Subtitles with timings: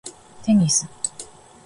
[0.41, 0.87] テニス